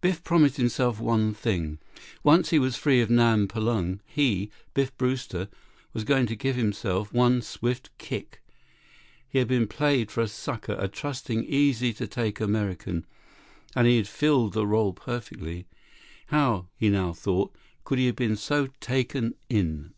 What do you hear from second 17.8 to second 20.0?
could he have been so taken in?